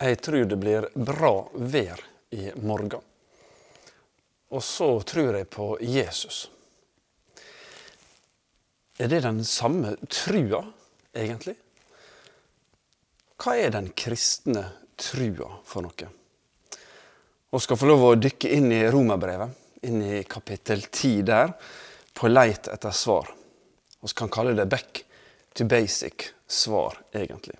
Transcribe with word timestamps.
Jeg 0.00 0.18
tror 0.26 0.44
det 0.50 0.56
blir 0.58 0.88
bra 0.94 1.34
vær 1.54 2.00
i 2.34 2.48
morgen. 2.58 3.02
Og 4.50 4.62
så 4.62 4.88
tror 5.06 5.38
jeg 5.38 5.50
på 5.50 5.68
Jesus. 5.82 6.48
Er 8.98 9.10
det 9.10 9.22
den 9.24 9.42
samme 9.46 9.94
trua, 10.10 10.60
egentlig? 11.14 11.54
Hva 13.38 13.56
er 13.58 13.72
den 13.74 13.90
kristne 13.94 14.68
trua 14.98 15.56
for 15.66 15.86
noe? 15.86 16.10
Vi 17.54 17.62
skal 17.62 17.78
få 17.78 17.86
lov 17.90 18.04
å 18.06 18.14
dykke 18.18 18.50
inn 18.54 18.70
i 18.74 18.84
romerbrevet, 18.90 19.50
inn 19.86 20.00
i 20.02 20.22
kapittel 20.26 20.86
10 20.86 21.26
der, 21.26 21.54
på 22.14 22.30
leit 22.30 22.70
etter 22.70 22.94
svar. 22.94 23.30
Vi 24.02 24.14
kan 24.14 24.30
kalle 24.30 24.54
det 24.58 24.66
back 24.70 25.04
to 25.54 25.66
basic 25.70 26.32
svar, 26.46 26.98
egentlig. 27.14 27.58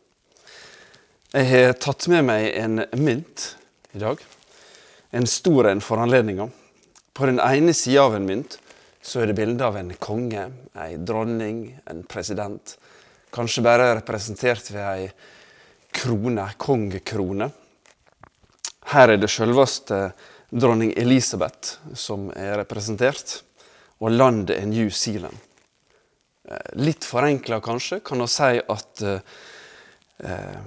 Jeg 1.35 1.49
har 1.51 1.73
tatt 1.83 2.05
med 2.07 2.23
meg 2.29 2.45
en 2.55 2.85
mynt 2.95 3.45
i 3.91 3.99
dag. 3.99 4.21
En 5.11 5.25
stor 5.27 5.67
en 5.67 5.81
for 5.83 5.99
anledninga. 5.99 6.45
På 7.11 7.27
den 7.27 7.41
ene 7.43 7.73
sida 7.75 8.05
av 8.07 8.13
en 8.15 8.29
mynt 8.29 8.55
så 9.03 9.19
er 9.19 9.33
det 9.33 9.35
bilde 9.41 9.67
av 9.67 9.75
en 9.75 9.91
konge, 9.99 10.45
ei 10.79 10.93
dronning, 11.03 11.65
en 11.91 12.05
president. 12.07 12.77
Kanskje 13.35 13.65
bare 13.67 13.89
representert 13.99 14.71
ved 14.71 14.85
ei 14.85 15.09
krone, 15.99 16.45
kongekrone. 16.55 17.51
Her 18.95 19.17
er 19.17 19.19
det 19.19 19.33
selveste 19.35 19.99
dronning 20.55 20.95
Elisabeth 20.95 21.99
som 21.99 22.29
er 22.31 22.61
representert, 22.63 23.41
og 23.99 24.15
landet 24.15 24.55
er 24.61 24.71
New 24.71 24.87
Zealand. 24.87 25.35
Eh, 26.47 26.79
litt 26.79 27.03
forenkla 27.03 27.59
kanskje 27.59 28.05
kan 28.07 28.23
vi 28.23 28.31
si 28.31 28.55
at 28.79 29.07
eh, 29.11 30.65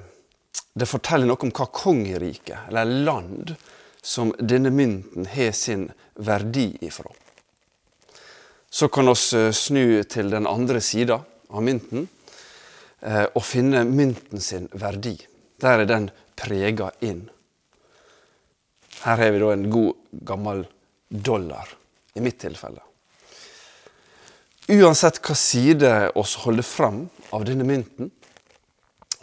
det 0.78 0.86
forteller 0.86 1.30
noe 1.30 1.42
om 1.48 1.54
hva 1.54 1.68
kongerike, 1.74 2.60
eller 2.70 2.86
land, 2.86 3.56
som 4.02 4.34
denne 4.40 4.70
mynten 4.72 5.26
har 5.28 5.52
sin 5.52 5.88
verdi 6.16 6.70
ifra. 6.86 7.10
Så 8.70 8.88
kan 8.88 9.10
vi 9.10 9.16
eh, 9.38 9.52
snu 9.52 10.04
til 10.04 10.30
den 10.30 10.48
andre 10.48 10.82
sida 10.82 11.22
av 11.50 11.64
mynten 11.64 12.08
eh, 13.02 13.26
og 13.26 13.44
finne 13.44 13.84
mynten 13.88 14.44
sin 14.44 14.68
verdi. 14.72 15.16
Der 15.58 15.82
er 15.82 15.90
den 15.90 16.10
prega 16.38 16.92
inn. 17.02 17.26
Her 19.02 19.24
har 19.24 19.32
vi 19.34 19.42
da 19.42 19.54
en 19.54 19.70
god, 19.72 19.96
gammel 20.26 20.66
dollar, 21.10 21.70
i 22.14 22.22
mitt 22.22 22.40
tilfelle. 22.42 22.84
Uansett 24.68 25.22
hva 25.24 25.36
side 25.38 25.92
oss 26.20 26.36
holder 26.44 26.66
fram 26.66 27.04
av 27.32 27.46
denne 27.48 27.64
mynten, 27.68 28.12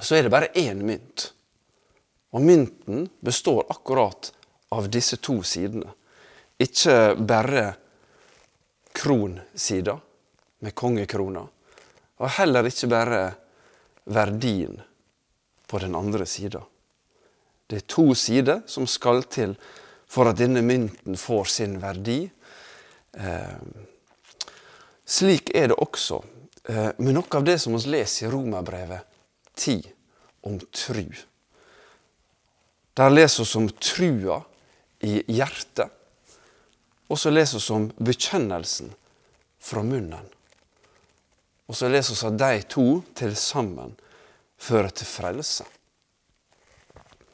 så 0.05 0.19
er 0.19 0.27
det 0.27 0.33
bare 0.33 0.53
én 0.55 0.83
mynt. 0.85 1.31
Og 2.35 2.43
mynten 2.43 3.09
består 3.21 3.67
akkurat 3.71 4.33
av 4.75 4.89
disse 4.91 5.17
to 5.23 5.39
sidene. 5.47 5.93
Ikke 6.59 7.15
bare 7.19 7.65
kronsida 8.95 9.97
med 10.63 10.75
kongekrona, 10.75 11.43
og 12.23 12.31
heller 12.39 12.67
ikke 12.67 12.91
bare 12.91 13.23
verdien 14.05 14.79
på 15.67 15.81
den 15.83 15.95
andre 15.99 16.27
sida. 16.27 16.63
Det 17.67 17.81
er 17.81 17.89
to 17.91 18.13
sider 18.19 18.63
som 18.71 18.87
skal 18.87 19.25
til 19.31 19.57
for 20.11 20.31
at 20.31 20.39
denne 20.39 20.63
mynten 20.63 21.19
får 21.19 21.51
sin 21.51 21.79
verdi. 21.83 22.21
Eh, 23.19 23.59
slik 25.07 25.51
er 25.55 25.73
det 25.73 25.81
også 25.81 26.21
eh, 26.69 26.91
med 26.99 27.17
noe 27.17 27.39
av 27.39 27.47
det 27.47 27.59
som 27.63 27.75
vi 27.75 27.97
leser 27.97 28.29
i 28.29 28.33
Romerbrevet 28.35 29.11
10 29.55 29.94
om 30.45 30.59
tru. 30.73 31.07
Der 32.95 33.11
leser 33.11 33.45
vi 33.45 33.59
om 33.59 33.69
trua 33.81 34.39
i 35.05 35.19
hjertet, 35.35 35.91
og 37.11 37.19
så 37.21 37.33
leser 37.33 37.61
vi 37.61 37.75
om 37.75 37.89
bekjennelsen 37.99 38.93
fra 39.61 39.83
munnen. 39.83 40.31
Og 41.69 41.77
så 41.77 41.89
leser 41.89 42.17
vi 42.17 42.29
at 42.29 42.41
de 42.43 42.69
to 42.69 42.89
til 43.17 43.35
sammen 43.37 43.97
fører 44.61 44.93
til 44.93 45.09
frelse. 45.09 45.67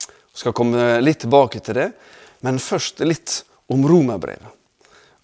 Vi 0.00 0.42
skal 0.42 0.56
komme 0.56 1.00
litt 1.02 1.20
tilbake 1.26 1.60
til 1.60 1.76
det, 1.76 1.90
men 2.46 2.62
først 2.62 3.02
litt 3.04 3.42
om 3.70 3.84
romerbrevet 3.86 4.56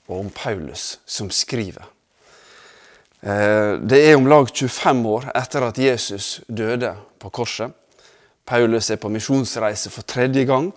og 0.07 0.19
om 0.21 0.29
Paulus 0.31 0.99
som 1.07 1.31
skriver. 1.35 1.87
Eh, 3.21 3.73
det 3.81 4.03
er 4.05 4.17
om 4.17 4.29
lag 4.29 4.51
25 4.51 5.07
år 5.09 5.31
etter 5.35 5.65
at 5.67 5.79
Jesus 5.81 6.41
døde 6.49 6.93
på 7.19 7.31
korset. 7.31 7.73
Paulus 8.47 8.91
er 8.93 9.01
på 9.03 9.11
misjonsreise 9.11 9.91
for 9.91 10.07
tredje 10.07 10.45
gang. 10.47 10.69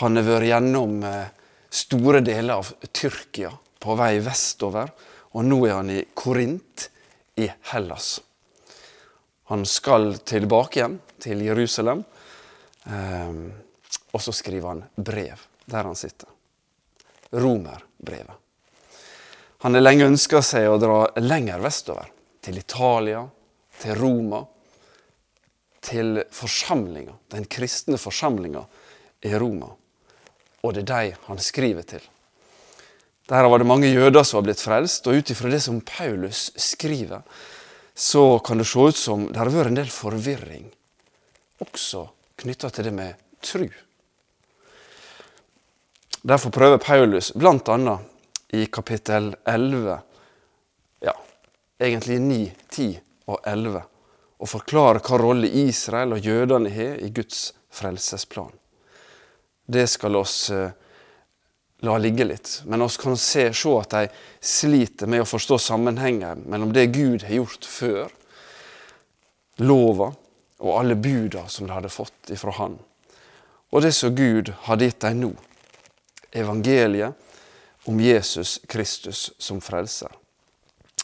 Han 0.00 0.18
har 0.18 0.26
vært 0.28 0.50
gjennom 0.50 1.00
eh, 1.08 1.32
store 1.74 2.20
deler 2.24 2.60
av 2.60 2.70
Tyrkia 2.92 3.50
på 3.82 3.96
vei 3.98 4.18
vestover, 4.24 4.92
og 5.34 5.48
nå 5.48 5.58
er 5.66 5.76
han 5.78 5.90
i 5.90 6.04
Korint 6.14 6.88
i 7.40 7.48
Hellas. 7.72 8.20
Han 9.50 9.64
skal 9.68 10.14
tilbake 10.24 10.80
igjen 10.80 11.00
til 11.20 11.42
Jerusalem, 11.44 12.04
eh, 12.86 13.34
og 14.14 14.22
så 14.22 14.32
skriver 14.36 14.70
han 14.70 14.86
brev 14.94 15.50
der 15.64 15.90
han 15.90 15.98
sitter. 15.98 16.28
Romerbrevet. 17.34 18.43
Han 19.64 19.74
har 19.74 19.84
lenge 19.84 20.10
ønska 20.12 20.42
seg 20.44 20.68
å 20.68 20.80
dra 20.80 20.98
lenger 21.24 21.62
vestover, 21.64 22.10
til 22.44 22.60
Italia, 22.60 23.24
til 23.80 23.96
Roma 23.96 24.44
til 25.84 26.22
forsamlinga, 26.32 27.14
den 27.32 27.46
kristne 27.50 27.98
forsamlinga 28.00 28.64
i 29.24 29.32
Roma. 29.40 29.70
Og 30.64 30.74
det 30.74 30.84
er 30.84 30.90
de 30.90 31.16
han 31.26 31.40
skriver 31.42 31.86
til. 31.88 32.04
Der 33.28 33.48
var 33.48 33.60
det 33.60 33.68
mange 33.68 33.88
jøder 33.88 34.24
som 34.24 34.40
var 34.40 34.48
blitt 34.48 34.62
frelst, 34.64 35.06
og 35.08 35.20
ut 35.20 35.32
ifra 35.32 35.52
det 35.52 35.60
som 35.64 35.80
Paulus 35.84 36.50
skriver, 36.60 37.24
så 37.94 38.38
kan 38.44 38.60
det 38.60 38.66
se 38.68 38.88
ut 38.88 38.98
som 38.98 39.28
det 39.30 39.38
har 39.38 39.52
vært 39.52 39.72
en 39.72 39.78
del 39.78 39.92
forvirring, 39.92 40.66
også 41.62 42.08
knytta 42.42 42.72
til 42.74 42.88
det 42.88 42.94
med 42.96 43.20
tru. 43.44 43.68
Derfor 46.24 46.52
prøver 46.52 46.80
Paulus 46.80 47.30
bl.a. 47.36 47.98
i 48.54 48.66
kapittel 48.66 49.32
11, 49.44 49.98
ja, 51.00 51.14
egentlig 51.78 52.20
9, 52.20 52.52
10 52.68 53.00
og 53.26 53.40
11, 53.44 53.82
og 54.38 54.50
forklare 54.50 55.02
hva 55.02 55.18
rolle 55.18 55.50
Israel 55.64 56.14
og 56.14 56.26
jødene 56.26 56.70
har 56.70 57.00
i 57.02 57.10
Guds 57.14 57.48
frelsesplan. 57.74 58.52
Det 59.66 59.86
skal 59.90 60.16
oss 60.20 60.50
eh, 60.52 60.70
la 61.84 61.96
ligge 61.98 62.26
litt, 62.28 62.60
men 62.68 62.84
oss 62.84 62.96
kan 63.00 63.16
se, 63.16 63.48
se 63.52 63.72
at 63.80 63.96
de 63.96 64.04
sliter 64.40 65.10
med 65.10 65.24
å 65.24 65.28
forstå 65.28 65.58
sammenhengen 65.66 66.44
mellom 66.48 66.72
det 66.76 66.86
Gud 66.94 67.24
har 67.26 67.40
gjort 67.40 67.66
før, 67.68 68.12
lova 69.64 70.12
og 70.64 70.78
alle 70.78 70.96
buda 70.98 71.48
som 71.48 71.66
de 71.66 71.74
hadde 71.74 71.92
fått 71.92 72.30
ifra 72.34 72.54
Han, 72.60 72.78
og 73.74 73.82
det 73.82 73.92
som 73.96 74.14
Gud 74.14 74.52
hadde 74.68 74.88
gitt 74.88 75.02
dem 75.02 75.20
nå, 75.24 75.32
evangeliet 76.34 77.23
om 77.90 78.00
Jesus 78.00 78.58
Kristus 78.68 79.30
som 79.38 79.60
frelser. 79.60 80.12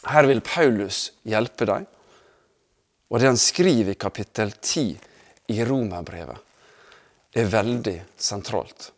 Her 0.09 0.25
vil 0.29 0.41
Paulus 0.41 1.11
hjelpe 1.27 1.67
dem 1.69 1.85
og 3.11 3.19
det 3.19 3.27
han 3.27 3.39
skriver 3.39 3.91
i 3.91 3.99
kapittel 3.99 4.53
10 4.55 4.85
i 5.51 5.63
Romerbrevet, 5.67 6.37
er 7.35 7.49
veldig 7.51 7.97
sentralt. 8.19 8.91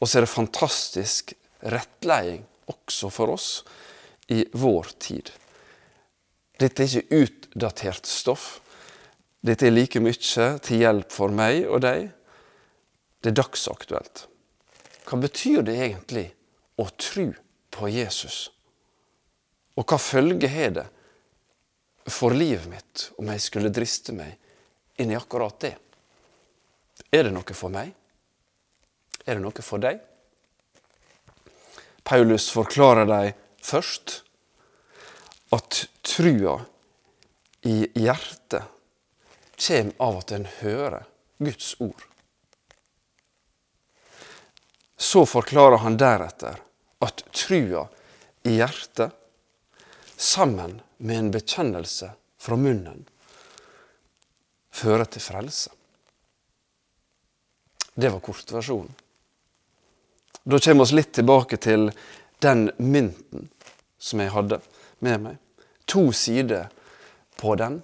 Og 0.00 0.08
så 0.08 0.18
er 0.18 0.26
det 0.26 0.32
fantastisk 0.32 1.32
rettleding 1.72 2.42
også 2.68 3.08
for 3.12 3.32
oss 3.32 3.48
i 4.32 4.42
vår 4.52 4.92
tid. 5.00 5.32
Dette 6.60 6.84
er 6.84 6.92
ikke 6.92 7.24
utdatert 7.24 8.08
stoff. 8.08 8.60
Dette 9.44 9.68
er 9.68 9.72
like 9.72 10.00
mye 10.00 10.50
til 10.64 10.84
hjelp 10.84 11.12
for 11.12 11.32
meg 11.32 11.64
og 11.64 11.80
deg. 11.84 12.10
Det 13.24 13.32
er 13.32 13.40
dagsaktuelt. 13.40 14.26
Hva 15.08 15.20
betyr 15.24 15.64
det 15.64 15.80
egentlig 15.80 16.26
å 16.80 16.88
tro 16.98 17.28
på 17.74 17.90
Jesus? 17.90 18.48
Og 19.74 19.86
hva 19.88 19.98
følge 19.98 20.50
har 20.50 20.74
det 20.76 20.86
for 22.10 22.34
livet 22.36 22.66
mitt 22.68 23.08
om 23.18 23.30
jeg 23.32 23.42
skulle 23.42 23.72
driste 23.72 24.14
meg 24.16 24.36
inn 25.00 25.12
i 25.12 25.18
akkurat 25.18 25.56
det. 25.60 25.74
Er 27.10 27.26
det 27.26 27.32
noe 27.34 27.56
for 27.56 27.72
meg? 27.72 27.94
Er 29.24 29.38
det 29.38 29.42
noe 29.42 29.64
for 29.64 29.82
deg? 29.82 30.02
Paulus 32.04 32.50
forklarer 32.52 33.08
dem 33.08 33.32
først 33.64 34.20
at 35.54 35.84
trua 36.04 36.58
i 37.64 37.86
hjertet 37.96 38.68
kommer 39.64 39.94
av 40.02 40.18
at 40.20 40.34
en 40.36 40.48
hører 40.60 41.06
Guds 41.38 41.74
ord. 41.80 42.02
Så 44.96 45.26
forklarer 45.26 45.82
han 45.82 45.96
deretter 45.96 46.60
at 47.04 47.24
trua 47.34 47.86
i 48.42 48.56
hjertet, 48.58 49.12
sammen 50.16 50.80
med 50.96 51.18
en 51.18 51.30
bekjennelse 51.34 52.10
fra 52.38 52.56
munnen, 52.56 53.02
fører 54.70 55.08
til 55.10 55.22
frelse. 55.24 55.72
Det 57.94 58.10
var 58.10 58.22
kortversjonen. 58.22 58.92
Da 60.44 60.58
kommer 60.60 60.86
vi 60.86 60.98
litt 60.98 61.12
tilbake 61.16 61.56
til 61.56 61.88
den 62.44 62.68
mynten 62.76 63.48
som 63.98 64.20
jeg 64.20 64.32
hadde 64.34 64.60
med 65.04 65.22
meg. 65.24 65.36
To 65.88 66.10
sider 66.12 66.68
på 67.40 67.54
den 67.56 67.80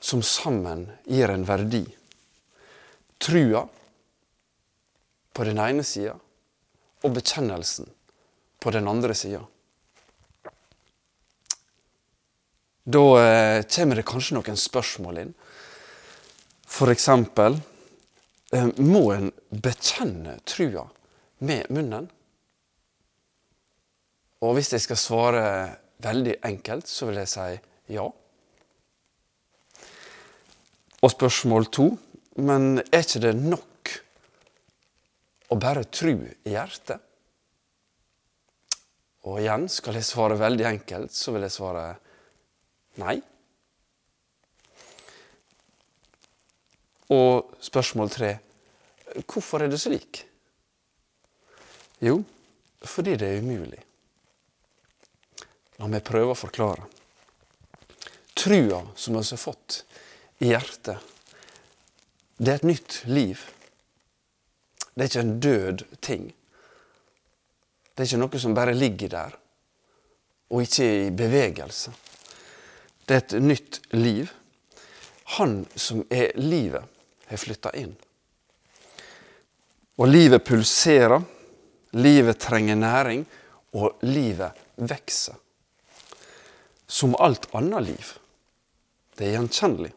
som 0.00 0.22
sammen 0.24 0.86
gir 1.04 1.32
en 1.32 1.44
verdi. 1.48 1.84
Trua 3.20 3.66
på 5.34 5.44
den 5.44 5.60
ene 5.60 5.84
sida 5.84 6.16
og 7.04 7.12
bekjennelsen 7.18 7.90
på 8.60 8.72
den 8.74 8.88
andre 8.88 9.14
sida. 9.16 9.42
Da 12.84 13.04
eh, 13.20 13.60
kommer 13.64 13.96
det 13.96 14.06
kanskje 14.08 14.36
noen 14.36 14.58
spørsmål 14.60 15.20
inn. 15.22 15.32
Eksempel 16.90 17.56
eh, 18.52 18.68
må 18.80 19.04
en 19.14 19.30
bekjenne 19.48 20.38
trua 20.48 20.84
med 21.44 21.70
munnen? 21.72 22.10
Og 24.44 24.58
hvis 24.58 24.74
jeg 24.74 24.84
skal 24.84 25.00
svare 25.00 25.44
veldig 26.04 26.38
enkelt, 26.44 26.88
så 26.90 27.08
vil 27.08 27.22
jeg 27.22 27.32
si 27.32 27.46
ja. 27.94 28.04
Og 31.04 31.12
spørsmål 31.12 31.68
to 31.72 31.88
men 32.34 32.80
er 32.90 33.04
ikke 33.04 33.22
det 33.22 33.36
nok 33.38 33.73
å 35.54 35.60
bare 35.60 35.86
tru 35.86 36.16
i 36.18 36.54
hjertet? 36.54 36.98
Og 39.24 39.38
igjen, 39.40 39.68
skal 39.72 39.96
jeg 39.96 40.04
svare 40.04 40.36
veldig 40.36 40.66
enkelt, 40.68 41.14
så 41.16 41.32
vil 41.32 41.46
jeg 41.46 41.54
svare 41.54 41.84
nei. 43.00 43.16
Og 47.14 47.54
spørsmål 47.64 48.12
tre 48.12 48.34
hvorfor 49.30 49.62
er 49.62 49.70
det 49.70 49.78
slik? 49.78 50.24
Jo, 52.02 52.18
fordi 52.84 53.14
det 53.20 53.30
er 53.30 53.44
umulig. 53.44 53.80
La 55.78 55.88
meg 55.90 56.04
prøve 56.06 56.34
å 56.34 56.38
forklare. 56.38 56.84
Trua 58.34 58.82
som 58.98 59.16
vi 59.16 59.22
har 59.22 59.40
fått 59.40 59.84
i 60.42 60.50
hjertet, 60.50 60.98
det 62.36 62.50
er 62.50 62.58
et 62.58 62.66
nytt 62.66 62.96
liv. 63.06 63.40
Det 64.94 65.02
er 65.02 65.10
ikke 65.10 65.24
en 65.26 65.40
død 65.40 65.86
ting. 66.00 66.28
Det 67.94 68.02
er 68.02 68.08
ikke 68.08 68.22
noe 68.22 68.42
som 68.42 68.54
bare 68.54 68.74
ligger 68.74 69.10
der 69.10 69.40
og 70.54 70.62
ikke 70.62 70.86
er 70.86 71.04
i 71.06 71.12
bevegelse. 71.14 71.92
Det 73.04 73.16
er 73.16 73.22
et 73.22 73.36
nytt 73.42 73.80
liv. 73.96 74.30
Han 75.38 75.64
som 75.76 76.04
er 76.12 76.34
livet, 76.38 76.84
har 77.26 77.40
flytta 77.40 77.72
inn. 77.80 77.94
Og 79.98 80.10
livet 80.10 80.44
pulserer, 80.44 81.22
livet 81.96 82.38
trenger 82.42 82.78
næring, 82.78 83.24
og 83.74 83.98
livet 84.06 84.54
vokser. 84.76 85.34
Som 86.86 87.16
alt 87.18 87.48
annet 87.54 87.88
liv. 87.88 88.12
Det 89.18 89.26
er 89.26 89.38
gjenkjennelig. 89.38 89.90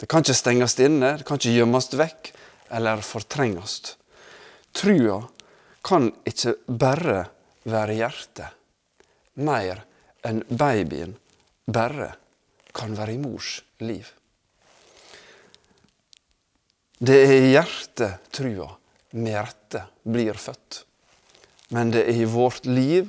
Det 0.00 0.08
kan 0.08 0.24
ikke 0.24 0.36
stenges 0.36 0.76
inne, 0.80 1.16
det 1.20 1.26
kan 1.28 1.40
ikke 1.40 1.56
gjemmes 1.56 1.90
vekk 1.96 2.32
eller 2.76 3.02
fortrenges. 3.04 3.96
Trua 4.72 5.18
kan 5.82 6.08
ikke 6.28 6.54
bare 6.66 7.22
være 7.70 7.96
hjertet, 7.98 8.48
mer 9.40 9.82
enn 10.26 10.42
babyen 10.48 11.14
bare 11.70 12.12
kan 12.76 12.94
være 12.96 13.16
i 13.16 13.20
mors 13.22 13.58
liv. 13.82 14.06
Det 17.00 17.16
er 17.24 17.34
i 17.38 17.50
hjertet 17.54 18.30
trua 18.34 18.68
med 19.16 19.36
rette 19.38 19.86
blir 20.04 20.36
født. 20.36 20.84
Men 21.70 21.92
det 21.94 22.02
er 22.10 22.22
i 22.22 22.28
vårt 22.28 22.66
liv 22.66 23.08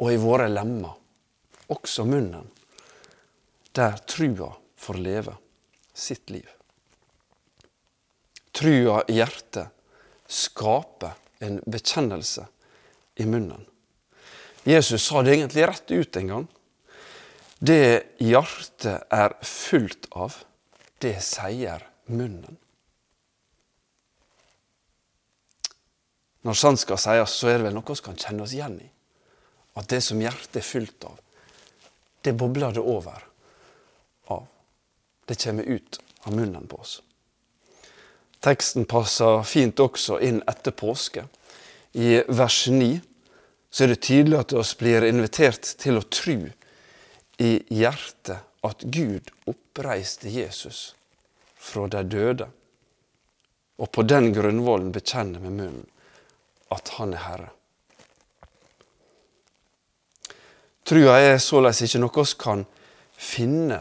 og 0.00 0.12
i 0.12 0.18
våre 0.20 0.48
lemmer, 0.50 0.96
også 1.70 2.04
munnen, 2.08 2.48
der 3.76 3.96
trua 4.10 4.50
får 4.80 4.98
leve 4.98 5.36
sitt 5.94 6.30
liv. 6.34 6.46
Trua 8.52 9.00
i 9.08 9.20
hjertet 9.20 9.79
skaper 10.30 11.16
en 11.42 11.58
bekjennelse 11.66 12.46
i 13.20 13.26
munnen. 13.26 13.66
Jesus 14.62 15.02
sa 15.02 15.22
det 15.22 15.34
egentlig 15.34 15.66
rett 15.68 15.90
ut 15.90 16.16
en 16.16 16.32
gang. 16.32 16.46
Det 17.58 18.16
hjertet 18.22 19.12
er 19.12 19.34
fullt 19.44 20.08
av, 20.16 20.36
det 21.00 21.16
sier 21.24 21.84
munnen. 22.08 22.56
Når 26.46 26.56
sant 26.56 26.80
skal 26.80 27.00
sies, 27.00 27.34
så 27.36 27.50
er 27.50 27.58
det 27.58 27.66
vel 27.68 27.76
noe 27.76 27.96
vi 27.96 28.04
kan 28.04 28.16
kjenne 28.16 28.46
oss 28.46 28.54
igjen 28.56 28.78
i. 28.80 28.86
At 29.76 29.90
det 29.92 30.00
som 30.04 30.20
hjertet 30.20 30.62
er 30.62 30.64
fullt 30.64 31.04
av, 31.08 31.18
det 32.24 32.36
bobler 32.36 32.72
det 32.76 32.84
over 32.84 33.26
av 34.32 34.48
det 35.30 35.44
kommer 35.44 35.62
ut 35.62 36.00
av 36.22 36.34
munnen 36.34 36.66
på 36.66 36.76
oss. 36.76 37.02
Teksten 38.40 38.86
passer 38.88 39.42
fint 39.44 39.80
også 39.80 40.18
inn 40.24 40.40
etter 40.48 40.72
påske. 40.72 41.26
I 41.92 42.22
vers 42.28 42.62
9 42.72 43.00
så 43.70 43.84
er 43.84 43.92
det 43.92 44.02
tydelig 44.06 44.38
at 44.40 44.54
vi 44.56 44.64
blir 44.80 45.06
invitert 45.06 45.74
til 45.78 46.00
å 46.00 46.06
tro 46.08 46.38
i 47.40 47.50
hjertet 47.72 48.46
at 48.66 48.82
Gud 48.92 49.30
oppreiste 49.48 50.32
Jesus 50.32 50.94
fra 51.60 51.86
de 51.92 52.02
døde, 52.08 52.48
og 53.80 53.88
på 53.92 54.04
den 54.04 54.30
grunnvollen 54.36 54.90
bekjenne 54.92 55.40
med 55.40 55.56
munnen 55.56 55.86
at 56.70 56.92
Han 56.96 57.14
er 57.16 57.24
Herre. 57.24 57.48
Trua 60.86 61.16
er 61.22 61.38
såleis 61.42 61.80
ikke 61.84 62.00
noe 62.02 62.24
vi 62.24 62.36
kan 62.40 62.64
finne 63.20 63.80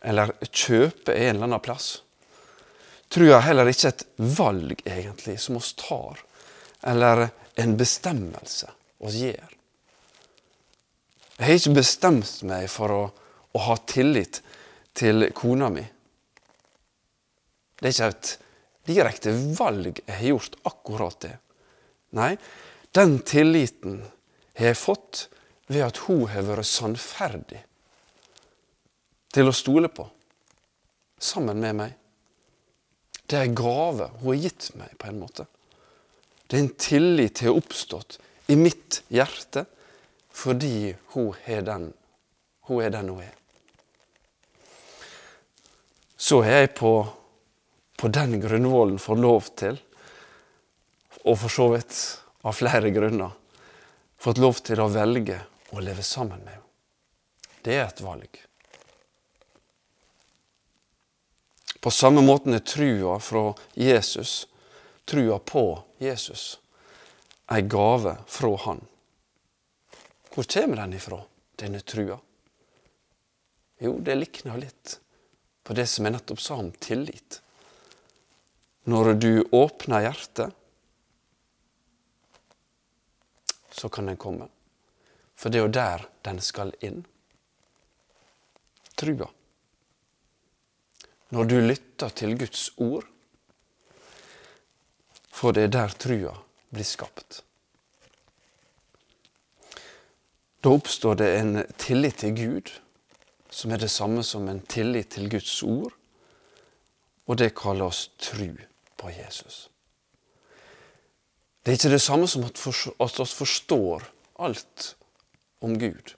eller 0.00 0.32
kjøpe 0.48 1.14
en 1.14 1.36
eller 1.36 1.48
annen 1.48 1.62
plass. 1.62 2.05
Trua 3.12 3.36
jeg 3.36 3.46
heller 3.48 3.70
ikke 3.70 3.92
et 3.92 4.06
valg, 4.36 4.80
egentlig, 4.84 5.36
som 5.40 5.58
oss 5.60 5.72
tar, 5.78 6.22
eller 6.86 7.28
en 7.56 7.76
bestemmelse 7.78 8.70
oss 9.04 9.18
gjør. 9.20 9.52
Jeg 11.36 11.44
har 11.44 11.58
ikke 11.60 11.76
bestemt 11.76 12.40
meg 12.48 12.66
for 12.72 12.92
å, 12.92 13.02
å 13.52 13.62
ha 13.68 13.76
tillit 13.88 14.40
til 14.96 15.28
kona 15.36 15.68
mi. 15.72 15.84
Det 17.76 17.90
er 17.90 17.92
ikke 17.92 18.10
et 18.14 18.32
direkte 18.88 19.34
valg 19.58 20.00
jeg 20.00 20.14
har 20.14 20.28
gjort 20.30 20.56
akkurat 20.70 21.18
det. 21.26 21.34
Nei, 22.16 22.32
den 22.96 23.18
tilliten 23.26 24.00
har 24.56 24.70
jeg 24.70 24.80
fått 24.80 25.26
ved 25.68 25.84
at 25.84 26.00
hun 26.06 26.24
har 26.30 26.46
vært 26.46 26.68
sannferdig 26.70 27.60
til 29.36 29.50
å 29.50 29.56
stole 29.56 29.90
på 29.92 30.06
sammen 31.20 31.60
med 31.60 31.76
meg. 31.76 31.92
Det 33.26 33.38
er 33.38 33.48
en 33.48 33.58
gave 33.58 34.10
hun 34.20 34.28
har 34.30 34.42
gitt 34.44 34.70
meg, 34.78 34.92
på 34.98 35.10
en 35.10 35.20
måte. 35.20 35.46
Det 36.46 36.58
er 36.58 36.62
en 36.62 36.74
tillit 36.78 37.40
til 37.40 37.50
å 37.50 37.56
ha 37.56 37.62
oppstått 37.62 38.20
i 38.52 38.56
mitt 38.58 39.02
hjerte 39.10 39.64
fordi 40.36 40.92
hun 41.14 41.32
er 41.48 41.64
den 41.66 41.88
hun 42.68 42.82
er. 42.82 42.94
Er. 42.94 43.34
Så 46.16 46.40
har 46.42 46.62
jeg 46.62 46.74
på, 46.74 46.92
på 47.96 48.08
den 48.10 48.40
grunnvollen 48.42 48.98
fått 48.98 49.22
lov 49.22 49.50
til, 49.58 49.78
og 51.22 51.38
for 51.38 51.52
så 51.52 51.68
vidt 51.74 52.00
av 52.46 52.56
flere 52.58 52.90
grunner, 52.94 53.30
fått 54.18 54.42
lov 54.42 54.58
til 54.66 54.82
å 54.82 54.90
velge 54.90 55.38
å 55.74 55.82
leve 55.82 56.02
sammen 56.06 56.42
med 56.42 56.56
henne. 56.56 56.62
Det 57.62 57.74
er 57.74 57.86
et 57.88 58.02
valg. 58.02 58.42
På 61.86 61.90
samme 61.90 62.20
måten 62.20 62.54
er 62.54 62.58
trua 62.58 63.20
fra 63.22 63.54
Jesus, 63.74 64.48
trua 65.04 65.36
på 65.38 65.82
Jesus, 66.02 66.58
ei 67.46 67.62
gave 67.62 68.16
fra 68.26 68.50
Han. 68.64 68.80
Hvor 70.34 70.48
kommer 70.54 70.80
den 70.80 70.96
ifra, 70.98 71.20
denne 71.54 71.80
trua? 71.80 72.18
Jo, 73.78 73.92
det 74.02 74.18
likner 74.18 74.58
litt 74.58 74.96
på 75.62 75.78
det 75.78 75.86
som 75.86 76.10
jeg 76.10 76.16
nettopp 76.16 76.42
sa 76.42 76.58
om 76.58 76.72
tillit. 76.72 77.38
når 78.90 79.12
du 79.14 79.46
åpner 79.52 80.10
hjertet, 80.10 80.50
så 83.70 83.88
kan 83.88 84.06
den 84.10 84.18
komme. 84.18 84.50
For 85.38 85.54
det 85.54 85.62
er 85.62 85.68
jo 85.68 85.78
der 85.78 86.10
den 86.26 86.42
skal 86.42 86.74
inn. 86.80 87.04
Trua. 88.98 89.35
Når 91.34 91.44
du 91.50 91.56
lytter 91.60 92.12
til 92.14 92.36
Guds 92.38 92.70
ord, 92.76 93.06
for 95.32 95.52
det 95.52 95.66
er 95.66 95.74
der 95.74 95.94
trua 95.98 96.32
blir 96.72 96.86
skapt. 96.86 97.42
Da 100.62 100.72
oppstår 100.74 101.18
det 101.20 101.28
en 101.38 101.62
tillit 101.78 102.20
til 102.22 102.34
Gud, 102.36 102.72
som 103.50 103.72
er 103.72 103.82
det 103.82 103.90
samme 103.90 104.24
som 104.26 104.48
en 104.48 104.60
tillit 104.66 105.12
til 105.14 105.28
Guds 105.30 105.62
ord, 105.62 105.92
og 107.26 107.38
det 107.38 107.54
kaller 107.58 107.90
oss 107.90 108.08
tru 108.22 108.54
på 108.96 109.10
Jesus. 109.10 109.66
Det 111.62 111.72
er 111.72 111.78
ikke 111.80 111.96
det 111.96 112.02
samme 112.02 112.28
som 112.30 112.44
at 112.46 112.60
vi 112.62 113.26
forstår 113.26 114.06
alt 114.38 114.96
om 115.60 115.74
Gud. 115.78 116.14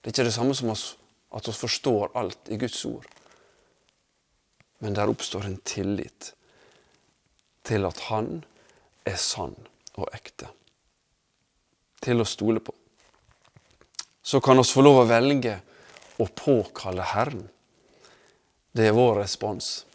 Det 0.00 0.08
er 0.08 0.14
ikke 0.14 0.28
det 0.30 0.34
samme 0.34 0.54
som 0.54 0.72
at 0.72 1.48
vi 1.48 1.52
forstår 1.52 2.16
alt 2.16 2.48
i 2.48 2.56
Guds 2.56 2.84
ord. 2.84 3.04
Men 4.78 4.94
der 4.94 5.08
oppstår 5.08 5.46
en 5.46 5.58
tillit 5.64 6.32
til 7.66 7.86
at 7.88 8.00
Han 8.10 8.44
er 9.06 9.16
sann 9.20 9.56
og 9.96 10.10
ekte. 10.14 10.48
Til 12.02 12.20
å 12.20 12.28
stole 12.28 12.60
på. 12.60 12.74
Så 14.22 14.40
kan 14.42 14.58
oss 14.58 14.74
få 14.74 14.84
lov 14.84 15.02
å 15.02 15.08
velge 15.08 15.56
å 16.20 16.26
påkalle 16.26 17.04
Herren. 17.14 17.46
Det 18.76 18.88
er 18.88 18.96
vår 18.96 19.22
respons. 19.22 19.86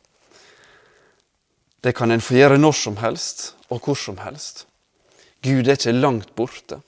Det 1.81 1.93
kan 1.97 2.11
en 2.13 2.21
få 2.21 2.37
gjøre 2.37 2.59
når 2.61 2.77
som 2.77 2.97
helst 3.01 3.51
og 3.69 3.85
hvor 3.85 3.97
som 3.97 4.19
helst. 4.21 4.65
Gud 5.41 5.67
er 5.67 5.77
ikke 5.77 5.93
langt 5.95 6.35
borte. 6.37 6.81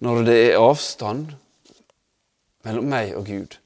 Når 0.00 0.24
det 0.28 0.36
er 0.40 0.60
avstand 0.60 1.32
mellom 2.64 2.88
meg 2.92 3.14
og 3.16 3.28
Gud, 3.28 3.56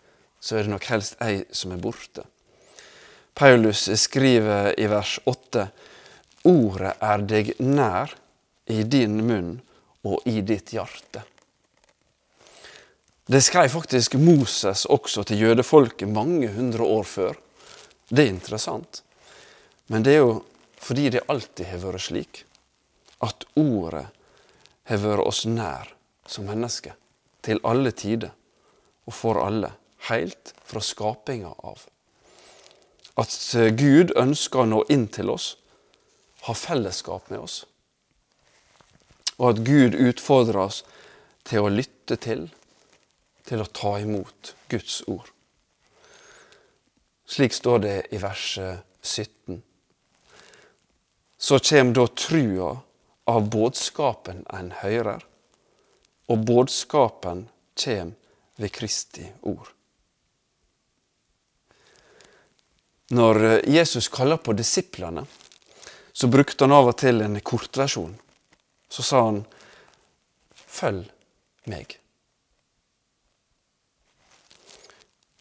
så 0.42 0.58
er 0.58 0.66
det 0.66 0.75
nok 0.75 0.87
helst 0.90 1.18
jeg 1.20 1.44
som 1.54 1.75
er 1.75 1.82
borte. 1.82 2.26
Paulus 3.34 3.88
skriver 4.00 4.80
i 4.80 4.86
vers 4.86 5.20
8.: 5.24 5.68
Ordet 6.44 6.92
er 7.02 7.22
deg 7.26 7.52
nær 7.58 8.12
i 8.70 8.82
din 8.86 9.16
munn 9.26 9.56
og 10.06 10.22
i 10.30 10.38
ditt 10.46 10.70
hjerte. 10.76 11.24
Det 13.26 13.40
skrev 13.42 13.72
faktisk 13.72 14.14
Moses 14.20 14.84
også 14.86 15.24
til 15.26 15.40
jødefolket 15.46 16.08
mange 16.08 16.50
hundre 16.52 16.84
år 16.84 17.08
før. 17.08 17.38
Det 18.08 18.22
er 18.22 18.30
interessant. 18.30 19.00
Men 19.88 20.04
det 20.04 20.14
er 20.14 20.22
jo 20.22 20.34
fordi 20.78 21.08
det 21.16 21.24
alltid 21.32 21.66
har 21.72 21.80
vært 21.80 22.04
slik 22.04 22.42
at 23.24 23.46
ordet 23.56 24.04
har 24.84 25.00
vært 25.00 25.24
oss 25.24 25.42
nær 25.48 25.90
som 26.28 26.46
mennesker 26.46 26.94
til 27.44 27.58
alle 27.64 27.90
tider 27.96 28.30
og 29.08 29.16
for 29.16 29.40
alle, 29.40 29.72
helt 30.08 30.52
fra 30.64 30.80
skapinga 30.84 31.50
av. 31.64 31.82
At 33.21 33.35
Gud 33.78 34.14
ønsker 34.18 34.64
å 34.64 34.71
nå 34.71 34.80
inn 34.90 35.06
til 35.12 35.30
oss, 35.30 35.54
ha 36.49 36.54
fellesskap 36.54 37.30
med 37.30 37.44
oss. 37.44 37.61
Og 39.38 39.47
at 39.52 39.62
Gud 39.66 39.94
utfordrer 39.94 40.64
oss 40.66 40.83
til 41.47 41.64
å 41.64 41.73
lytte 41.73 42.18
til, 42.21 42.49
til 43.44 43.62
å 43.62 43.71
ta 43.71 43.97
imot 44.02 44.54
Guds 44.73 45.02
ord. 45.06 45.30
Slik 47.25 47.54
står 47.56 47.78
det 47.85 47.97
i 48.12 48.21
verset 48.21 48.83
17 49.04 49.62
så 51.44 51.59
kommer 51.59 51.94
da 51.94 52.06
trua 52.06 52.76
av 53.25 53.49
budskapen 53.52 54.47
en 54.49 54.71
høyrer, 54.80 55.21
og 56.33 56.44
budskapen 56.49 57.42
kommer 57.76 58.14
ved 58.56 58.73
Kristi 58.73 59.26
ord. 59.42 59.68
Når 63.11 63.66
Jesus 63.68 64.08
kaller 64.08 64.37
på 64.37 64.54
disiplene, 64.56 65.26
så 66.12 66.28
brukte 66.28 66.64
han 66.64 66.73
av 66.73 66.88
og 66.92 66.96
til 66.99 67.20
en 67.20 67.40
kortversjon. 67.40 68.14
Så 68.88 69.02
sa 69.02 69.25
han 69.25 69.44
'følg 70.54 71.11
meg'. 71.66 71.99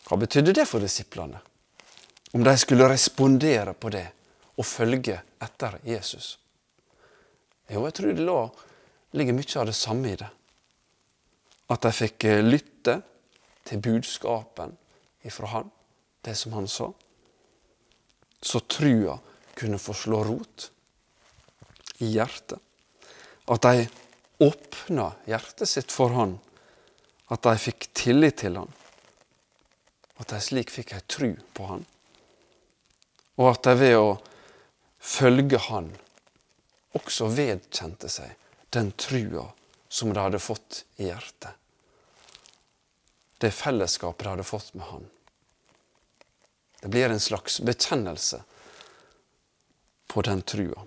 Hva 0.04 0.18
betydde 0.18 0.54
det 0.54 0.68
for 0.68 0.80
disiplene? 0.80 1.40
Om 2.34 2.44
de 2.44 2.58
skulle 2.58 2.90
respondere 2.90 3.74
på 3.74 3.90
det? 3.90 4.12
og 4.58 4.66
følge 4.66 5.18
etter 5.42 5.80
Jesus? 5.88 6.38
Jo, 7.70 7.86
jeg 7.88 7.96
tror 7.98 8.14
det 8.14 8.26
lå, 8.26 8.40
ligger 9.18 9.38
mye 9.38 9.60
av 9.62 9.70
det 9.70 9.78
samme 9.78 10.12
i 10.12 10.20
det. 10.20 10.30
At 11.74 11.86
de 11.86 11.94
fikk 11.96 12.28
eh, 12.30 12.44
lytte 12.44 13.00
til 13.66 13.82
budskapen 13.82 14.76
ifra 15.26 15.50
han, 15.56 15.72
det 16.26 16.36
som 16.38 16.54
han 16.58 16.68
sa. 16.70 16.92
Så 18.44 18.60
trua 18.60 19.18
kunne 19.56 19.80
få 19.80 19.96
slå 19.96 20.24
rot 20.28 20.70
i 22.04 22.12
hjertet. 22.18 22.60
At 23.48 23.64
de 23.64 23.88
åpna 24.44 25.14
hjertet 25.26 25.70
sitt 25.70 25.92
for 25.92 26.14
han. 26.18 26.38
At 27.32 27.48
de 27.48 27.56
fikk 27.60 27.88
tillit 27.96 28.42
til 28.44 28.60
han. 28.60 28.72
At 30.20 30.36
de 30.36 30.44
slik 30.44 30.72
fikk 30.72 30.94
ei 30.98 31.04
tru 31.08 31.32
på 31.56 31.72
han. 31.72 31.88
Og 33.40 33.50
at 33.50 33.64
de 33.66 33.74
ved 33.80 33.98
å 33.98 34.10
følge 35.04 35.58
Han, 35.68 35.90
også 36.94 37.28
vedkjente 37.34 38.10
seg 38.12 38.36
den 38.74 38.92
trua 38.98 39.48
som 39.90 40.14
de 40.14 40.22
hadde 40.22 40.42
fått 40.42 40.84
i 41.02 41.10
hjertet. 41.10 41.52
Det 43.42 43.52
fellesskapet 43.52 44.24
de 44.24 44.32
hadde 44.32 44.46
fått 44.48 44.72
med 44.78 44.86
Han. 44.92 45.10
Det 46.84 46.90
blir 46.92 47.10
en 47.10 47.20
slags 47.20 47.62
bekjennelse 47.64 48.42
på 50.08 50.22
den 50.22 50.42
trua. 50.42 50.82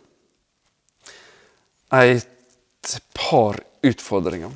Et 1.92 2.98
par 3.16 3.56
utfordringer 3.80 4.52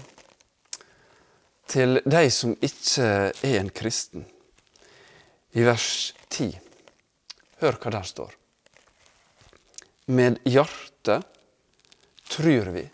til 1.65 2.03
de 2.05 2.23
som 2.29 2.53
ikke 2.61 3.09
er 3.33 3.57
en 3.63 3.73
kristen. 3.73 4.27
I 5.57 5.65
vers 5.65 6.13
10. 6.29 6.53
Hør 7.65 7.81
hva 7.81 7.97
der 7.97 8.13
står. 8.13 8.37
Med 10.13 10.45
hjertet 10.45 11.25
tror 12.29 12.73
vi, 12.77 12.85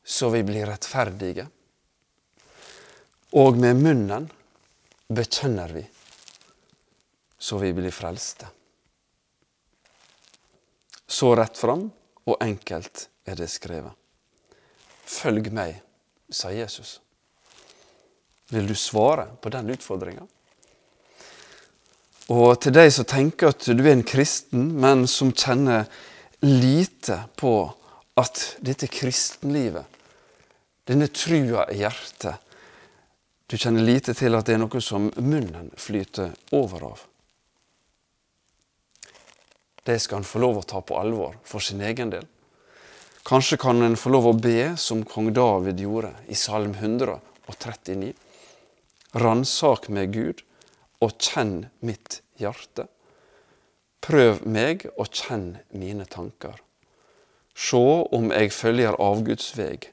så 0.00 0.32
vi 0.32 0.46
blir 0.48 0.72
rettferdige. 0.72 1.44
Og 3.36 3.60
med 3.60 3.84
munnen 3.84 4.32
bekjenner 5.12 5.76
vi, 5.76 5.84
så 7.40 7.58
vi 7.58 7.72
blir 7.72 7.94
frelste. 7.94 8.46
Så 11.08 11.32
rett 11.36 11.58
fram 11.58 11.88
og 12.28 12.36
enkelt 12.44 13.08
er 13.26 13.38
det 13.40 13.48
skrevet. 13.50 13.96
Følg 15.10 15.48
meg, 15.52 15.80
sa 16.30 16.52
Jesus. 16.54 17.00
Vil 18.50 18.68
du 18.68 18.76
svare 18.78 19.26
på 19.40 19.50
den 19.50 19.72
utfordringa? 19.74 20.26
Og 22.30 22.60
til 22.62 22.74
deg 22.76 22.92
som 22.94 23.08
tenker 23.10 23.50
at 23.50 23.66
du 23.66 23.82
er 23.82 23.96
en 23.96 24.06
kristen, 24.06 24.68
men 24.78 25.06
som 25.10 25.32
kjenner 25.34 25.88
lite 26.46 27.24
på 27.40 27.54
at 28.20 28.44
dette 28.62 28.86
kristenlivet, 28.90 29.86
denne 30.86 31.10
trua 31.14 31.66
i 31.70 31.82
hjertet 31.82 32.46
Du 33.50 33.56
kjenner 33.58 33.82
lite 33.82 34.14
til 34.14 34.34
at 34.38 34.46
det 34.46 34.54
er 34.54 34.60
noe 34.62 34.80
som 34.82 35.08
munnen 35.18 35.72
flyter 35.74 36.30
over 36.54 36.84
av. 36.86 37.00
Det 39.90 39.98
skal 39.98 40.20
en 40.20 40.28
få 40.28 40.38
lov 40.38 40.60
å 40.60 40.66
ta 40.70 40.78
på 40.86 40.94
alvor 41.00 41.34
for 41.42 41.64
sin 41.64 41.80
egen 41.82 42.12
del. 42.12 42.26
Kanskje 43.26 43.56
kan 43.58 43.82
en 43.82 43.96
få 43.98 44.12
lov 44.14 44.28
å 44.30 44.38
be 44.38 44.76
som 44.78 45.00
kong 45.02 45.32
David 45.34 45.80
gjorde 45.82 46.12
i 46.30 46.36
Salm 46.38 46.76
139. 46.78 48.12
Ransak 49.18 49.88
meg, 49.90 50.12
Gud, 50.14 50.44
og 51.02 51.16
kjenn 51.18 51.72
mitt 51.82 52.20
hjerte. 52.38 52.84
Prøv 54.04 54.44
meg 54.46 54.86
og 54.94 55.10
kjenn 55.10 55.56
mine 55.74 56.06
tanker. 56.06 56.60
Se 57.58 57.80
om 58.14 58.30
jeg 58.30 58.52
følger 58.54 58.94
avgudsveg 58.94 59.88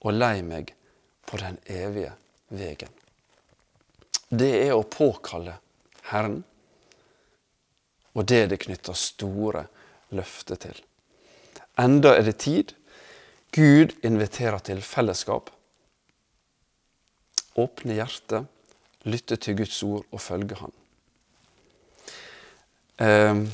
og 0.00 0.16
lei 0.16 0.38
meg 0.46 0.72
på 1.28 1.42
den 1.44 1.60
evige 1.68 2.14
vegen. 2.48 2.96
Det 4.32 4.54
er 4.62 4.72
å 4.78 4.88
påkalle 4.88 5.58
Herren, 6.08 6.40
og 8.12 8.26
det 8.28 8.38
er 8.42 8.50
det 8.52 8.60
knytta 8.64 8.94
store 8.96 9.66
løfter 10.12 10.60
til. 10.60 10.78
Enda 11.80 12.14
er 12.16 12.26
det 12.26 12.38
tid. 12.44 12.74
Gud 13.52 13.94
inviterer 14.04 14.60
til 14.64 14.80
fellesskap. 14.84 15.50
Åpne 17.56 17.96
hjertet, 17.96 18.48
lytte 19.04 19.36
til 19.36 19.58
Guds 19.60 19.82
ord 19.84 20.06
og 20.10 20.20
følge 20.20 20.56
Han. 20.60 20.72
Eh, 22.96 23.44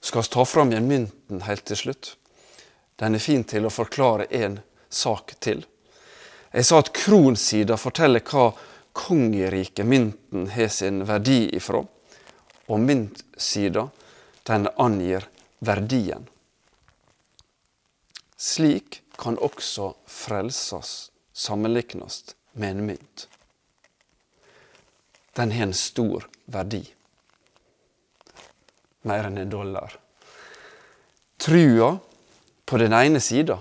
Skal 0.00 0.22
vi 0.22 0.28
ta 0.32 0.44
fram 0.44 0.70
igjen 0.72 0.88
mynten 0.88 1.42
helt 1.44 1.66
til 1.68 1.76
slutt? 1.76 2.14
Den 2.96 3.14
er 3.14 3.22
fin 3.22 3.44
til 3.44 3.66
å 3.68 3.72
forklare 3.72 4.26
en 4.32 4.58
sak 4.88 5.34
til. 5.44 5.62
Jeg 6.50 6.66
sa 6.66 6.80
at 6.80 6.92
kronsida 6.96 7.76
forteller 7.78 8.24
hva 8.26 8.50
kongeriket 8.96 9.86
mynten 9.86 10.48
har 10.50 10.70
sin 10.72 11.04
verdi 11.06 11.50
ifra, 11.56 11.84
og 12.70 12.80
myntsida 12.80 13.88
den 14.46 14.68
angir 14.78 15.26
verdien. 15.58 16.28
Slik 18.40 19.02
kan 19.18 19.38
også 19.38 19.90
frelsas 20.06 21.10
sammenlignes 21.32 22.22
med 22.52 22.70
en 22.70 22.86
mynt. 22.86 23.26
Den 25.36 25.50
har 25.50 25.66
en 25.66 25.74
stor 25.74 26.28
verdi. 26.46 26.82
Mer 29.02 29.28
enn 29.28 29.42
en 29.42 29.52
dollar. 29.52 29.96
Trua 31.40 31.90
på 32.64 32.78
den 32.80 32.92
ene 32.92 33.20
sida, 33.20 33.58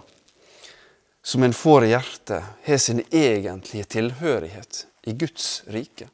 som 1.24 1.44
en 1.44 1.56
får 1.56 1.86
i 1.86 1.92
hjertet, 1.94 2.44
har 2.63 2.78
sin 2.78 3.01
egentlige 3.10 3.88
tilhørighet 3.96 4.86
i 5.08 5.16
Guds 5.16 5.63
rike. 5.68 6.10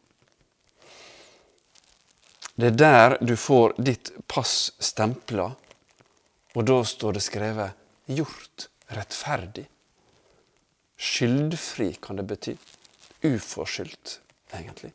Det 2.55 2.71
er 2.71 2.77
der 2.79 3.17
du 3.19 3.35
får 3.35 3.75
ditt 3.77 4.13
pass 4.31 4.71
stempla, 4.79 5.49
og 6.55 6.67
da 6.67 6.77
står 6.87 7.17
det 7.17 7.23
skrevet 7.23 7.71
'gjort 8.07 8.69
rettferdig'. 8.87 9.67
Skyldfri 10.95 11.93
kan 12.01 12.15
det 12.15 12.23
bety. 12.23 12.55
Uforskyldt, 13.21 14.19
egentlig. 14.53 14.93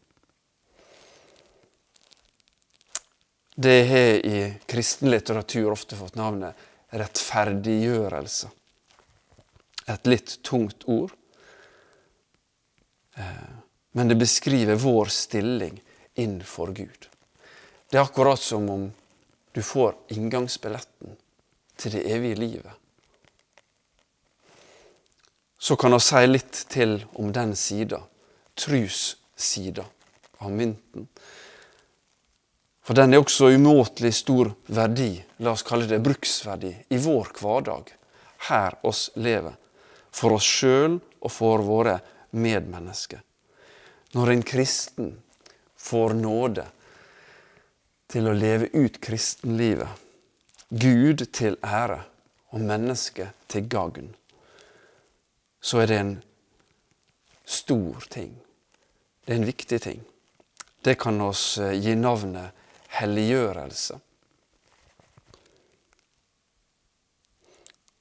Det 3.54 3.84
har 3.84 4.26
i 4.26 4.54
kristen 4.66 5.10
litteratur 5.10 5.70
ofte 5.70 5.96
fått 5.96 6.16
navnet 6.16 6.56
rettferdiggjørelse. 6.96 8.48
Et 9.86 10.06
litt 10.06 10.38
tungt 10.42 10.86
ord. 10.88 11.12
Eh, 13.14 13.52
men 13.92 14.08
det 14.08 14.16
beskriver 14.16 14.80
vår 14.80 15.12
stilling 15.12 15.80
innenfor 16.14 16.72
Gud. 16.72 17.08
Det 17.90 17.98
er 17.98 18.06
akkurat 18.06 18.40
som 18.40 18.68
om 18.70 18.92
du 19.52 19.62
får 19.66 19.96
inngangsbilletten 20.14 21.16
til 21.76 21.96
det 21.96 22.04
evige 22.06 22.38
livet. 22.38 22.76
Så 25.58 25.76
kan 25.76 25.92
vi 25.92 26.00
si 26.00 26.22
litt 26.28 26.60
til 26.70 26.94
om 27.18 27.32
den 27.34 27.56
sida, 27.58 27.98
trussida 28.54 29.84
av 30.38 30.54
mynten. 30.54 31.08
For 32.86 32.96
den 32.96 33.14
er 33.14 33.24
også 33.24 33.50
umåtelig 33.52 34.14
stor 34.22 34.54
verdi, 34.70 35.12
la 35.42 35.52
oss 35.52 35.66
kalle 35.66 35.90
det 35.90 36.00
bruksverdi, 36.02 36.72
i 36.94 36.98
vår 37.02 37.34
hverdag, 37.42 37.90
her 38.48 38.78
oss 38.86 39.08
lever. 39.18 39.58
For 40.14 40.38
oss 40.38 40.46
sjøl 40.46 41.00
og 41.20 41.30
for 41.34 41.66
våre 41.66 41.98
medmennesker. 42.30 43.20
Når 44.14 44.32
en 44.32 44.46
kristen 44.46 45.16
får 45.78 46.14
nåde 46.18 46.70
til 48.10 48.26
å 48.26 48.34
leve 48.34 48.70
ut 48.74 48.98
kristenlivet, 49.02 49.88
Gud 50.70 51.24
til 51.34 51.56
ære 51.66 52.02
og 52.50 52.62
mennesket 52.62 53.34
til 53.50 53.66
gagn, 53.70 54.12
så 55.60 55.82
er 55.82 55.90
det 55.90 55.98
en 55.98 56.12
stor 57.44 58.06
ting. 58.10 58.36
Det 59.24 59.34
er 59.34 59.40
en 59.40 59.48
viktig 59.50 59.80
ting. 59.82 60.04
Det 60.82 60.94
kan 60.98 61.20
oss 61.20 61.58
eh, 61.58 61.74
gi 61.76 61.94
navnet 61.98 62.54
helliggjørelse. 63.00 63.98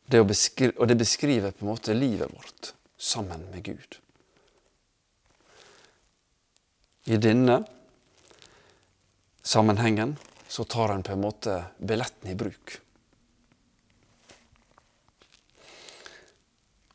Det 0.10 0.22
og 0.22 0.88
det 0.90 0.98
beskriver 0.98 1.52
på 1.54 1.66
en 1.66 1.70
måte 1.70 1.94
livet 1.94 2.32
vårt 2.34 2.72
sammen 2.98 3.44
med 3.52 3.64
Gud. 3.64 4.00
I 7.06 7.18
denne 7.22 7.60
sammenhengen 9.42 10.18
så 10.48 10.64
tar 10.64 10.90
en 10.90 11.04
på 11.04 11.12
en 11.12 11.22
måte 11.22 11.64
billetten 11.78 12.32
i 12.32 12.36
bruk. 12.36 12.80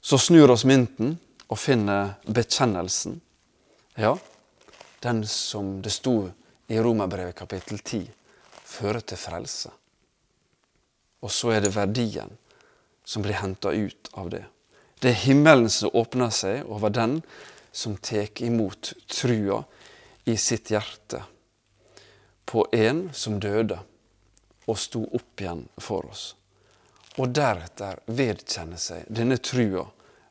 Så 0.00 0.18
snur 0.18 0.50
oss 0.50 0.64
mynten 0.64 1.16
og 1.46 1.58
finner 1.58 2.16
bekjennelsen. 2.26 3.20
Ja, 3.94 4.18
den 5.00 5.26
som 5.26 5.78
det 5.82 5.94
sto 5.94 6.30
i 6.66 6.78
Romerbrevet 6.78 7.36
kapittel 7.38 7.78
10, 7.78 8.02
fører 8.64 9.00
til 9.00 9.20
frelse. 9.20 9.70
Og 11.22 11.32
så 11.32 11.54
er 11.54 11.64
det 11.64 11.72
verdien 11.76 12.32
som 13.04 13.22
blir 13.22 13.38
henta 13.38 13.72
ut 13.72 14.10
av 14.12 14.32
det. 14.34 14.44
Det 15.00 15.12
er 15.12 15.22
himmelen 15.24 15.70
som 15.70 15.94
åpner 15.94 16.32
seg 16.34 16.66
over 16.66 16.92
den 16.92 17.20
som 17.72 17.96
tar 17.96 18.42
imot 18.42 18.92
trua 19.10 19.62
i 20.24 20.36
sitt 20.40 20.70
hjerte 20.72 21.22
på 22.44 22.66
en 22.72 23.08
som 23.12 23.40
døde 23.40 23.78
og 24.64 24.78
sto 24.78 25.04
opp 25.04 25.40
igjen 25.40 25.66
for 25.76 26.08
oss. 26.10 26.34
Og 27.20 27.30
deretter 27.30 28.00
vedkjenne 28.10 28.78
seg 28.80 29.06
denne 29.08 29.38
trua 29.38 29.84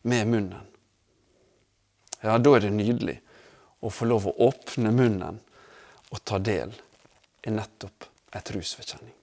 med 0.09 0.27
munnen. 0.27 0.69
Ja, 2.23 2.37
da 2.37 2.55
er 2.55 2.65
det 2.65 2.73
nydelig 2.75 3.17
å 3.83 3.91
få 3.91 4.07
lov 4.07 4.29
å 4.29 4.37
åpne 4.47 4.91
munnen 4.95 5.39
og 6.09 6.23
ta 6.23 6.39
del 6.39 6.71
i 7.43 7.51
nettopp 7.51 8.07
ei 8.33 8.43
trosforkjenning. 8.47 9.22